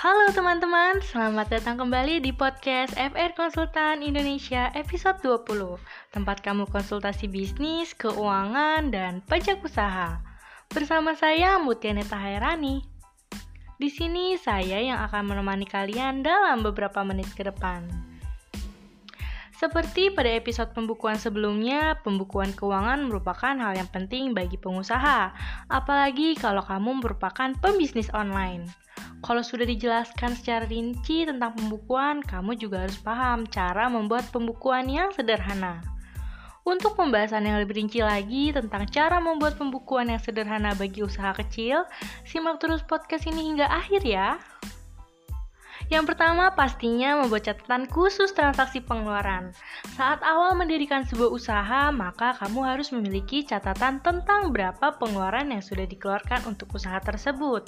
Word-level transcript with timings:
Halo 0.00 0.32
teman-teman, 0.32 1.04
selamat 1.04 1.60
datang 1.60 1.76
kembali 1.76 2.24
di 2.24 2.32
podcast 2.32 2.96
FR 2.96 3.36
Konsultan 3.36 4.00
Indonesia 4.00 4.72
episode 4.72 5.20
20 5.20 5.76
Tempat 6.16 6.40
kamu 6.40 6.72
konsultasi 6.72 7.28
bisnis, 7.28 7.92
keuangan, 7.92 8.88
dan 8.88 9.20
pajak 9.28 9.60
usaha. 9.60 10.24
Bersama 10.72 11.12
saya 11.12 11.60
Mutianeta 11.60 12.16
Hairani. 12.16 12.80
Di 13.76 13.92
sini 13.92 14.40
saya 14.40 14.80
yang 14.80 15.04
akan 15.04 15.36
menemani 15.36 15.68
kalian 15.68 16.24
dalam 16.24 16.64
beberapa 16.64 17.04
menit 17.04 17.28
ke 17.36 17.44
depan 17.44 18.09
seperti 19.60 20.08
pada 20.08 20.32
episode 20.32 20.72
pembukuan 20.72 21.20
sebelumnya, 21.20 22.00
pembukuan 22.00 22.48
keuangan 22.56 23.04
merupakan 23.04 23.52
hal 23.52 23.76
yang 23.76 23.92
penting 23.92 24.32
bagi 24.32 24.56
pengusaha, 24.56 25.36
apalagi 25.68 26.32
kalau 26.32 26.64
kamu 26.64 27.04
merupakan 27.04 27.52
pembisnis 27.60 28.08
online. 28.16 28.64
Kalau 29.20 29.44
sudah 29.44 29.68
dijelaskan 29.68 30.32
secara 30.32 30.64
rinci 30.64 31.28
tentang 31.28 31.52
pembukuan, 31.60 32.24
kamu 32.24 32.56
juga 32.56 32.88
harus 32.88 32.96
paham 33.04 33.44
cara 33.52 33.92
membuat 33.92 34.32
pembukuan 34.32 34.88
yang 34.88 35.12
sederhana. 35.12 35.84
Untuk 36.64 36.96
pembahasan 36.96 37.44
yang 37.44 37.60
lebih 37.60 37.84
rinci 37.84 38.00
lagi 38.00 38.56
tentang 38.56 38.88
cara 38.88 39.20
membuat 39.20 39.60
pembukuan 39.60 40.08
yang 40.08 40.20
sederhana 40.24 40.72
bagi 40.72 41.04
usaha 41.04 41.36
kecil, 41.36 41.84
simak 42.24 42.64
terus 42.64 42.80
podcast 42.80 43.28
ini 43.28 43.52
hingga 43.52 43.68
akhir 43.68 44.08
ya. 44.08 44.40
Yang 45.90 46.14
pertama 46.14 46.54
pastinya 46.54 47.18
membuat 47.18 47.50
catatan 47.50 47.90
khusus 47.90 48.30
transaksi 48.30 48.78
pengeluaran. 48.78 49.50
Saat 49.98 50.22
awal 50.22 50.54
mendirikan 50.54 51.02
sebuah 51.02 51.34
usaha, 51.34 51.90
maka 51.90 52.38
kamu 52.38 52.62
harus 52.62 52.94
memiliki 52.94 53.42
catatan 53.42 53.98
tentang 53.98 54.54
berapa 54.54 54.94
pengeluaran 55.02 55.50
yang 55.50 55.58
sudah 55.58 55.90
dikeluarkan 55.90 56.46
untuk 56.46 56.70
usaha 56.78 57.02
tersebut. 57.02 57.66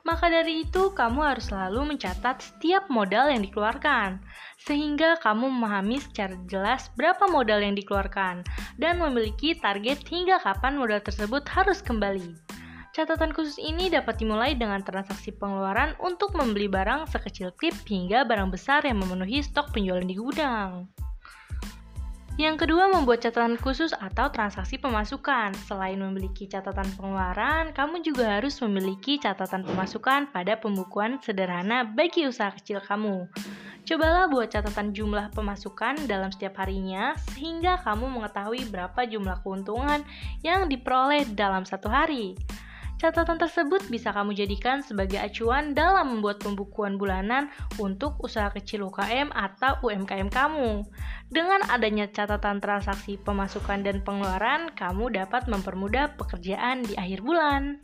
Maka 0.00 0.32
dari 0.32 0.64
itu, 0.64 0.96
kamu 0.96 1.20
harus 1.20 1.52
selalu 1.52 1.92
mencatat 1.92 2.40
setiap 2.40 2.88
modal 2.88 3.28
yang 3.28 3.44
dikeluarkan, 3.44 4.24
sehingga 4.56 5.20
kamu 5.20 5.52
memahami 5.52 6.00
secara 6.00 6.40
jelas 6.48 6.88
berapa 6.96 7.28
modal 7.28 7.60
yang 7.60 7.76
dikeluarkan 7.76 8.48
dan 8.80 8.96
memiliki 8.96 9.52
target 9.52 10.00
hingga 10.08 10.40
kapan 10.40 10.80
modal 10.80 11.04
tersebut 11.04 11.44
harus 11.52 11.84
kembali. 11.84 12.47
Catatan 12.96 13.30
khusus 13.36 13.60
ini 13.60 13.92
dapat 13.92 14.16
dimulai 14.18 14.56
dengan 14.56 14.80
transaksi 14.80 15.30
pengeluaran 15.30 15.94
untuk 16.00 16.32
membeli 16.32 16.66
barang 16.66 17.06
sekecil 17.12 17.52
klip 17.54 17.76
hingga 17.86 18.24
barang 18.24 18.48
besar 18.48 18.82
yang 18.82 18.98
memenuhi 18.98 19.44
stok 19.44 19.70
penjualan 19.76 20.02
di 20.02 20.16
gudang. 20.16 20.88
Yang 22.38 22.64
kedua, 22.70 22.86
membuat 22.86 23.18
catatan 23.18 23.58
khusus 23.58 23.90
atau 23.90 24.30
transaksi 24.30 24.78
pemasukan. 24.78 25.58
Selain 25.66 25.98
memiliki 25.98 26.46
catatan 26.46 26.86
pengeluaran, 26.94 27.74
kamu 27.74 27.98
juga 28.06 28.38
harus 28.38 28.54
memiliki 28.62 29.18
catatan 29.18 29.66
pemasukan 29.66 30.30
pada 30.30 30.54
pembukuan 30.54 31.18
sederhana 31.18 31.82
bagi 31.82 32.30
usaha 32.30 32.54
kecil 32.54 32.78
kamu. 32.78 33.26
Cobalah 33.82 34.30
buat 34.30 34.54
catatan 34.54 34.94
jumlah 34.94 35.34
pemasukan 35.34 36.06
dalam 36.06 36.30
setiap 36.30 36.62
harinya, 36.62 37.18
sehingga 37.34 37.82
kamu 37.82 38.06
mengetahui 38.06 38.70
berapa 38.70 39.02
jumlah 39.02 39.42
keuntungan 39.42 40.06
yang 40.46 40.70
diperoleh 40.70 41.26
dalam 41.34 41.66
satu 41.66 41.90
hari. 41.90 42.38
Catatan 42.98 43.38
tersebut 43.38 43.86
bisa 43.86 44.10
kamu 44.10 44.34
jadikan 44.34 44.82
sebagai 44.82 45.22
acuan 45.22 45.70
dalam 45.70 46.18
membuat 46.18 46.42
pembukuan 46.42 46.98
bulanan 46.98 47.46
untuk 47.78 48.18
usaha 48.18 48.50
kecil 48.50 48.90
UKM 48.90 49.30
atau 49.30 49.78
UMKM 49.86 50.26
kamu. 50.26 50.82
Dengan 51.30 51.62
adanya 51.70 52.10
catatan 52.10 52.58
transaksi 52.58 53.14
pemasukan 53.22 53.86
dan 53.86 54.02
pengeluaran, 54.02 54.74
kamu 54.74 55.14
dapat 55.14 55.46
mempermudah 55.46 56.18
pekerjaan 56.18 56.82
di 56.82 56.98
akhir 56.98 57.22
bulan. 57.22 57.78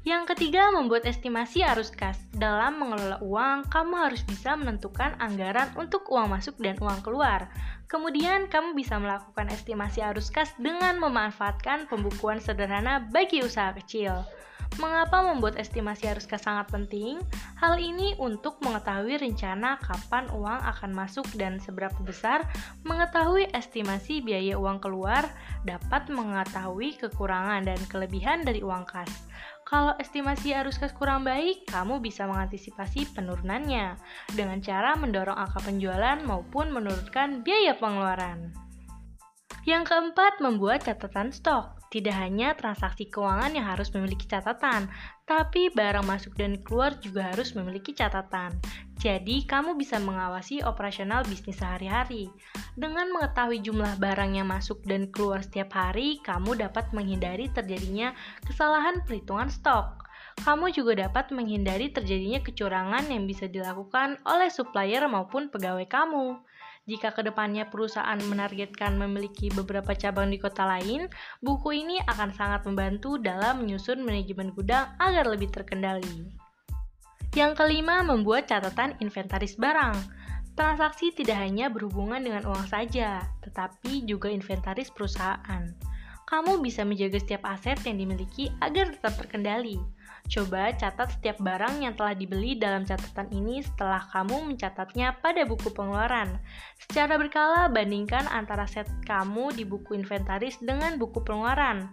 Yang 0.00 0.32
ketiga, 0.32 0.72
membuat 0.72 1.04
estimasi 1.04 1.60
arus 1.60 1.92
kas. 1.92 2.16
Dalam 2.32 2.80
mengelola 2.80 3.20
uang, 3.20 3.68
kamu 3.68 3.94
harus 4.00 4.24
bisa 4.24 4.56
menentukan 4.56 5.12
anggaran 5.20 5.68
untuk 5.76 6.08
uang 6.08 6.32
masuk 6.32 6.56
dan 6.56 6.80
uang 6.80 7.04
keluar. 7.04 7.52
Kemudian, 7.84 8.48
kamu 8.48 8.72
bisa 8.72 8.96
melakukan 8.96 9.52
estimasi 9.52 10.00
arus 10.00 10.32
kas 10.32 10.56
dengan 10.56 10.96
memanfaatkan 10.96 11.84
pembukuan 11.84 12.40
sederhana 12.40 13.04
bagi 13.12 13.44
usaha 13.44 13.76
kecil. 13.76 14.24
Mengapa 14.78 15.20
membuat 15.20 15.58
estimasi 15.58 16.06
arus 16.06 16.30
kas 16.30 16.46
sangat 16.46 16.70
penting? 16.70 17.18
Hal 17.58 17.76
ini 17.76 18.14
untuk 18.22 18.62
mengetahui 18.62 19.18
rencana 19.18 19.76
kapan 19.82 20.30
uang 20.30 20.62
akan 20.62 20.94
masuk 20.94 21.26
dan 21.34 21.58
seberapa 21.58 21.98
besar, 22.06 22.46
mengetahui 22.86 23.50
estimasi 23.50 24.22
biaya 24.22 24.54
uang 24.54 24.78
keluar, 24.78 25.26
dapat 25.66 26.06
mengetahui 26.08 26.96
kekurangan 27.02 27.66
dan 27.66 27.80
kelebihan 27.90 28.46
dari 28.46 28.62
uang 28.62 28.86
kas. 28.86 29.10
Kalau 29.70 29.94
estimasi 30.02 30.50
arus 30.50 30.82
kas 30.82 30.90
kurang 30.90 31.22
baik, 31.22 31.62
kamu 31.70 32.02
bisa 32.02 32.26
mengantisipasi 32.26 33.14
penurunannya 33.14 33.94
dengan 34.34 34.58
cara 34.58 34.98
mendorong 34.98 35.38
angka 35.38 35.62
penjualan 35.62 36.18
maupun 36.26 36.74
menurunkan 36.74 37.46
biaya 37.46 37.78
pengeluaran. 37.78 38.50
Yang 39.62 39.94
keempat, 39.94 40.42
membuat 40.42 40.82
catatan 40.82 41.30
stok. 41.30 41.79
Tidak 41.90 42.14
hanya 42.14 42.54
transaksi 42.54 43.10
keuangan 43.10 43.50
yang 43.50 43.66
harus 43.66 43.90
memiliki 43.90 44.22
catatan, 44.30 44.86
tapi 45.26 45.74
barang 45.74 46.06
masuk 46.06 46.38
dan 46.38 46.54
keluar 46.62 46.94
juga 47.02 47.34
harus 47.34 47.50
memiliki 47.58 47.90
catatan. 47.90 48.54
Jadi, 49.02 49.42
kamu 49.42 49.74
bisa 49.74 49.98
mengawasi 49.98 50.62
operasional 50.62 51.26
bisnis 51.26 51.58
sehari-hari. 51.58 52.30
Dengan 52.78 53.10
mengetahui 53.10 53.58
jumlah 53.66 53.98
barang 53.98 54.38
yang 54.38 54.46
masuk 54.46 54.86
dan 54.86 55.10
keluar 55.10 55.42
setiap 55.42 55.74
hari, 55.74 56.22
kamu 56.22 56.62
dapat 56.62 56.94
menghindari 56.94 57.50
terjadinya 57.50 58.14
kesalahan 58.46 59.02
perhitungan 59.02 59.50
stok. 59.50 60.06
Kamu 60.46 60.70
juga 60.70 60.94
dapat 61.10 61.34
menghindari 61.34 61.90
terjadinya 61.90 62.38
kecurangan 62.38 63.02
yang 63.10 63.26
bisa 63.26 63.50
dilakukan 63.50 64.22
oleh 64.22 64.46
supplier 64.46 65.02
maupun 65.10 65.50
pegawai 65.50 65.90
kamu. 65.90 66.38
Jika 66.88 67.12
ke 67.12 67.20
depannya 67.20 67.68
perusahaan 67.68 68.16
menargetkan 68.24 68.96
memiliki 68.96 69.52
beberapa 69.52 69.92
cabang 69.92 70.32
di 70.32 70.40
kota 70.40 70.64
lain, 70.64 71.06
buku 71.44 71.76
ini 71.76 72.00
akan 72.08 72.32
sangat 72.32 72.64
membantu 72.64 73.20
dalam 73.20 73.60
menyusun 73.60 74.00
manajemen 74.00 74.50
gudang 74.56 74.88
agar 74.96 75.28
lebih 75.28 75.52
terkendali. 75.52 76.32
Yang 77.36 77.52
kelima, 77.62 78.02
membuat 78.02 78.50
catatan 78.50 78.98
inventaris 78.98 79.54
barang. 79.54 79.94
Transaksi 80.58 81.14
tidak 81.14 81.38
hanya 81.38 81.70
berhubungan 81.70 82.18
dengan 82.18 82.42
uang 82.48 82.66
saja, 82.66 83.22
tetapi 83.46 84.02
juga 84.02 84.26
inventaris 84.32 84.90
perusahaan. 84.90 85.70
Kamu 86.26 86.58
bisa 86.58 86.82
menjaga 86.82 87.22
setiap 87.22 87.46
aset 87.46 87.78
yang 87.86 88.02
dimiliki 88.02 88.50
agar 88.58 88.90
tetap 88.90 89.14
terkendali 89.18 89.78
Coba 90.26 90.74
catat 90.76 91.16
setiap 91.16 91.40
barang 91.40 91.80
yang 91.80 91.96
telah 91.96 92.12
dibeli 92.12 92.58
dalam 92.58 92.84
catatan 92.84 93.30
ini 93.32 93.64
setelah 93.64 94.04
kamu 94.12 94.52
mencatatnya 94.52 95.16
pada 95.22 95.46
buku 95.46 95.72
pengeluaran. 95.72 96.36
Secara 96.76 97.16
berkala, 97.16 97.72
bandingkan 97.72 98.28
antara 98.28 98.68
set 98.68 98.86
kamu 99.08 99.54
di 99.56 99.64
buku 99.64 99.96
inventaris 99.96 100.60
dengan 100.60 101.00
buku 101.00 101.24
pengeluaran. 101.24 101.90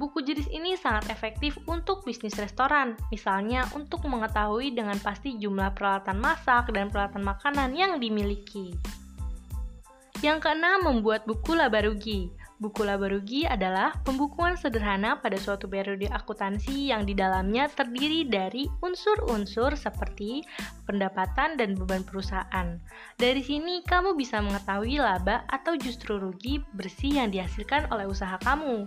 Buku 0.00 0.24
jenis 0.24 0.48
ini 0.48 0.80
sangat 0.80 1.12
efektif 1.12 1.60
untuk 1.68 2.08
bisnis 2.08 2.32
restoran, 2.40 2.96
misalnya 3.12 3.68
untuk 3.76 4.00
mengetahui 4.08 4.72
dengan 4.72 4.96
pasti 4.96 5.36
jumlah 5.36 5.76
peralatan 5.76 6.16
masak 6.16 6.72
dan 6.72 6.88
peralatan 6.88 7.20
makanan 7.20 7.76
yang 7.76 8.00
dimiliki. 8.00 8.72
Yang 10.20 10.48
keenam, 10.48 10.84
membuat 10.84 11.24
buku 11.24 11.56
laba 11.56 11.84
rugi. 11.84 12.28
Buku 12.60 12.84
laba 12.84 13.08
rugi 13.08 13.48
adalah 13.48 13.96
pembukuan 14.04 14.52
sederhana 14.52 15.16
pada 15.16 15.40
suatu 15.40 15.64
periode 15.64 16.04
akuntansi 16.12 16.92
yang 16.92 17.08
di 17.08 17.16
dalamnya 17.16 17.72
terdiri 17.72 18.28
dari 18.28 18.68
unsur-unsur 18.84 19.80
seperti 19.80 20.44
pendapatan 20.84 21.56
dan 21.56 21.72
beban 21.72 22.04
perusahaan. 22.04 22.76
Dari 23.16 23.40
sini 23.40 23.80
kamu 23.80 24.12
bisa 24.12 24.44
mengetahui 24.44 25.00
laba 25.00 25.48
atau 25.48 25.72
justru 25.80 26.20
rugi 26.20 26.60
bersih 26.76 27.24
yang 27.24 27.32
dihasilkan 27.32 27.88
oleh 27.88 28.04
usaha 28.04 28.36
kamu. 28.44 28.84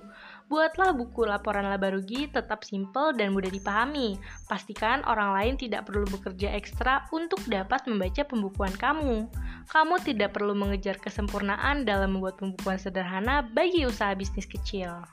Buatlah 0.52 0.92
buku 0.94 1.24
laporan 1.24 1.66
laba 1.66 1.96
rugi 1.96 2.28
tetap 2.28 2.68
simpel 2.68 3.16
dan 3.16 3.32
mudah 3.32 3.50
dipahami. 3.50 4.20
Pastikan 4.52 5.02
orang 5.08 5.34
lain 5.34 5.54
tidak 5.56 5.88
perlu 5.88 6.04
bekerja 6.08 6.52
ekstra 6.54 7.08
untuk 7.16 7.40
dapat 7.48 7.88
membaca 7.88 8.22
pembukuan 8.28 8.76
kamu. 8.76 9.28
Kamu 9.72 9.96
tidak 10.04 10.36
perlu 10.36 10.52
mengejar 10.52 11.00
kesempurnaan 11.00 11.88
dalam 11.88 12.20
membuat 12.20 12.38
pembukuan 12.38 12.76
sederhana 12.76 13.42
bagi 13.42 13.88
usaha 13.88 14.12
bisnis 14.14 14.46
kecil. 14.46 15.04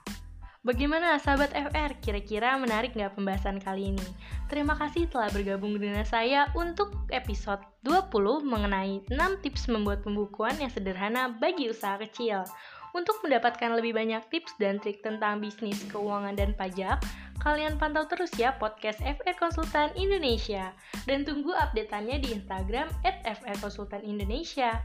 Bagaimana 0.60 1.16
sahabat 1.16 1.56
FR? 1.56 1.96
Kira-kira 2.04 2.52
menarik 2.60 2.93
nggak 2.93 3.16
pembahasan 3.16 3.64
kali 3.64 3.96
ini? 3.96 4.08
Terima 4.52 4.76
kasih 4.76 5.08
telah 5.08 5.32
bergabung 5.32 5.72
dengan 5.81 6.04
saya 6.04 6.52
untuk 6.52 6.93
episode 7.08 7.64
20 7.81 8.44
mengenai 8.44 9.00
6 9.08 9.40
tips 9.40 9.72
membuat 9.72 10.04
pembukuan 10.04 10.52
yang 10.60 10.69
sederhana 10.69 11.32
bagi 11.32 11.72
usaha 11.72 11.96
kecil. 11.96 12.44
Untuk 12.90 13.22
mendapatkan 13.22 13.78
lebih 13.78 13.94
banyak 13.94 14.26
tips 14.34 14.58
dan 14.58 14.82
trik 14.82 14.98
tentang 15.06 15.38
bisnis, 15.38 15.78
keuangan, 15.90 16.34
dan 16.34 16.50
pajak, 16.58 16.98
kalian 17.38 17.78
pantau 17.78 18.02
terus 18.10 18.34
ya 18.34 18.58
podcast 18.58 18.98
FR 18.98 19.38
Konsultan 19.38 19.94
Indonesia. 19.94 20.75
Dan 21.06 21.22
tunggu 21.22 21.54
updateannya 21.54 22.19
di 22.19 22.34
Instagram 22.34 22.90
at 23.06 23.22
FR 23.22 23.54
Konsultan 23.62 24.02
Indonesia. 24.02 24.82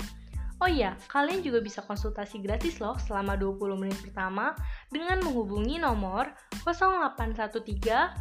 Oh 0.63 0.71
iya, 0.71 0.95
kalian 1.11 1.43
juga 1.43 1.59
bisa 1.59 1.83
konsultasi 1.83 2.39
gratis 2.39 2.79
loh 2.79 2.95
selama 2.95 3.35
20 3.35 3.75
menit 3.75 3.99
pertama 3.99 4.55
dengan 4.87 5.19
menghubungi 5.19 5.83
nomor 5.83 6.31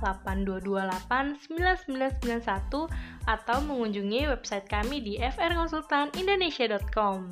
0813-8228-9991 0.03 2.91
atau 3.31 3.59
mengunjungi 3.63 4.27
website 4.27 4.67
kami 4.67 4.99
di 4.99 5.23
frkonsultanindonesia.com. 5.23 7.31